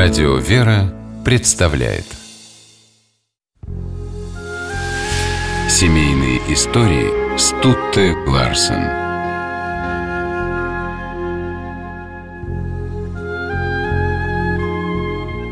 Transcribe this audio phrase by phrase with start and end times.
[0.00, 2.04] Радио «Вера» представляет
[5.68, 8.84] Семейные истории Стутте Ларсен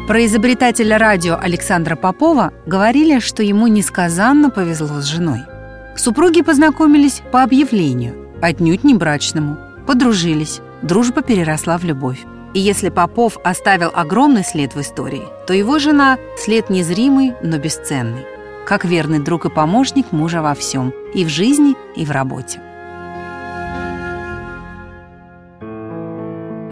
[0.07, 5.41] Про изобретателя радио Александра Попова говорили, что ему несказанно повезло с женой.
[5.97, 9.59] Супруги познакомились по объявлению, отнюдь не брачному,
[9.89, 12.25] подружились, дружба переросла в любовь.
[12.57, 18.25] И если Попов оставил огромный след в истории, то его жена– след незримый, но бесценный.
[18.65, 22.59] Как верный друг и помощник мужа во всем– и в жизни, и в работе.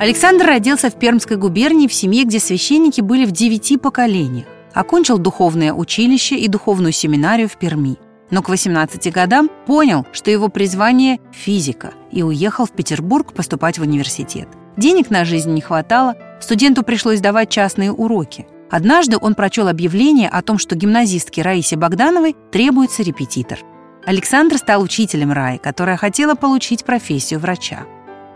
[0.01, 4.47] Александр родился в Пермской губернии в семье, где священники были в девяти поколениях.
[4.73, 7.99] Окончил духовное училище и духовную семинарию в Перми.
[8.31, 13.83] Но к 18 годам понял, что его призвание– физика, и уехал в Петербург поступать в
[13.83, 18.47] университет– Денег на жизнь не хватало, студенту пришлось давать частные уроки.
[18.71, 23.59] Однажды он прочел объявление о том, что гимназистке Раисе Богдановой требуется репетитор.
[24.05, 27.85] Александр стал учителем Раи, которая хотела получить профессию врача.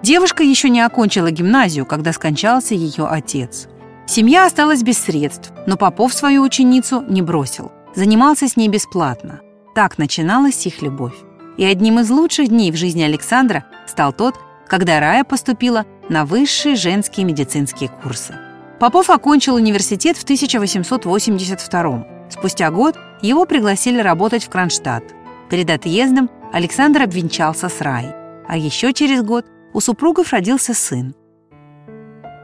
[0.03, 3.67] Девушка еще не окончила гимназию, когда скончался ее отец.
[4.07, 7.73] Семья осталась без средств, но Попов свою ученицу не бросил.
[7.95, 9.41] Занимался с ней бесплатно.
[9.75, 11.17] Так начиналась их любовь.
[11.57, 14.37] И одним из лучших дней в жизни Александра стал тот,
[14.69, 18.35] когда Рая поступила на высшие женские медицинские курсы.
[18.79, 25.05] Попов окончил университет в 1882 Спустя год его пригласили работать в Кронштадт.
[25.51, 28.13] Перед отъездом Александр обвенчался с Раей,
[28.47, 31.15] а еще через год у супругов родился сын.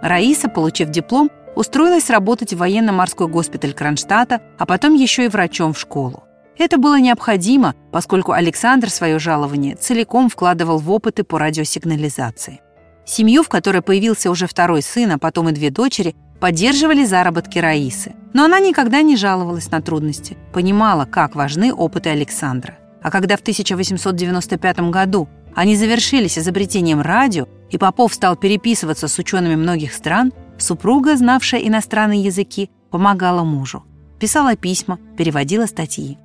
[0.02, 5.78] Раиса, получив диплом, устроилась работать в военно-морской госпиталь Кронштадта, а потом еще и врачом в
[5.78, 6.24] школу.
[6.56, 12.60] Это было необходимо, поскольку Александр свое жалование целиком вкладывал в опыты по радиосигнализации.
[13.06, 18.14] Семью, в которой появился уже второй сын, а потом и две дочери, поддерживали заработки Раисы.
[18.32, 22.78] Но она никогда не жаловалась на трудности, понимала, как важны опыты Александра.
[23.02, 29.56] А когда в 1895 году они завершились изобретением радио, и Попов стал переписываться с учеными
[29.56, 33.84] многих стран, супруга, знавшая иностранные языки, помогала мужу.
[34.18, 36.18] Писала письма, переводила статьи.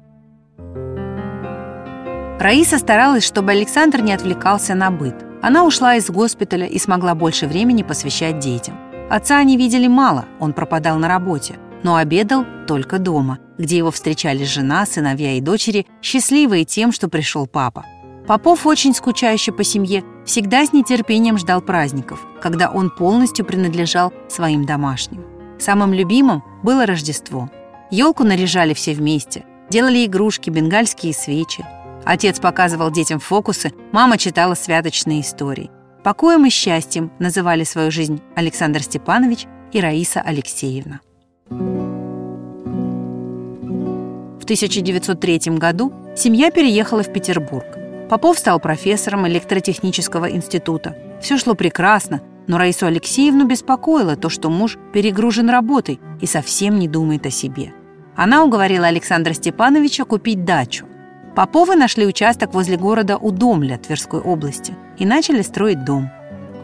[2.40, 5.29] Раиса старалась, чтобы Александр не отвлекался на быт.
[5.42, 8.78] Она ушла из госпиталя и смогла больше времени посвящать детям.
[9.10, 14.44] Отца они видели мало, он пропадал на работе, но обедал только дома, где его встречали
[14.44, 17.86] жена, сыновья и дочери, счастливые тем, что пришел папа.
[18.28, 24.66] Попов, очень скучающий по семье, всегда с нетерпением ждал праздников, когда он полностью принадлежал своим
[24.66, 25.26] домашним.
[25.58, 27.50] Самым любимым было Рождество.
[27.90, 31.66] Елку наряжали все вместе, делали игрушки, бенгальские свечи.
[32.06, 35.70] Отец показывал детям фокусы, мама читала святочные истории.
[36.04, 41.02] Покоем и счастьем называли свою жизнь Александр Степанович и Раиса Алексеевна.
[44.40, 47.66] В 1903 году семья переехала в Петербург.
[48.10, 50.96] Попов стал профессором электротехнического института.
[51.22, 56.88] Все шло прекрасно, но Раису Алексеевну беспокоило то, что муж перегружен работой и совсем не
[56.88, 57.74] думает о себе.
[58.16, 60.88] Она уговорила Александра Степановича купить дачу.
[61.36, 66.10] Поповы нашли участок возле города Удомля Тверской области и начали строить дом.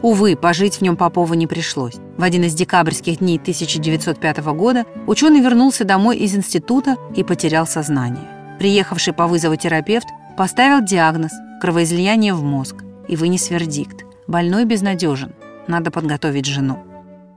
[0.02, 1.94] Увы, пожить в нем Попову не пришлось.
[2.16, 8.28] В один из декабрьских дней 1905 года ученый вернулся домой из института и потерял сознание.
[8.58, 10.06] Приехавший по вызову терапевт
[10.36, 15.32] поставил диагноз– кровоизлияние в мозг и вынес вердикт– больной безнадежен,
[15.66, 16.78] надо подготовить жену.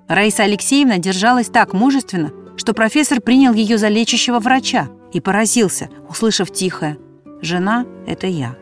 [0.07, 6.51] Раиса Алексеевна держалась так мужественно, что профессор принял ее за лечащего врача и поразился, услышав
[6.51, 6.97] тихое
[7.41, 8.55] «Жена– это я».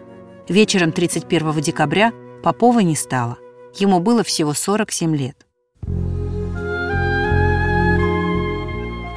[0.48, 2.12] Вечером 31 декабря
[2.44, 3.38] Попова не стало.
[3.76, 5.46] Ему было всего 47 лет.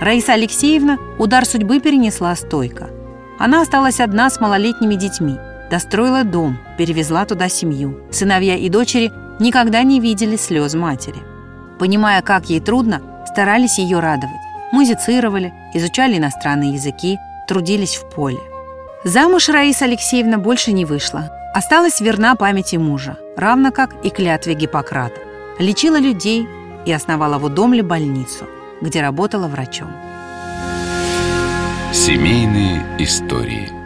[0.00, 2.90] Раиса Алексеевна удар судьбы перенесла стойко.
[3.38, 5.36] Она осталась одна с малолетними детьми,
[5.70, 8.00] достроила дом, перевезла туда семью.
[8.10, 11.18] Сыновья и дочери никогда не видели слез матери.
[11.78, 18.38] Понимая, как ей трудно, старались ее радовать музицировали, изучали иностранные языки, трудились в поле.
[19.04, 21.30] Замуж Раиса Алексеевна больше не вышла.
[21.54, 25.18] Осталась верна памяти мужа, равно как и клятве Гиппократа.
[25.58, 26.46] Лечила людей
[26.84, 28.44] и основала в Удомле больницу,
[28.82, 29.90] где работала врачом.
[31.92, 33.72] Семейные истории–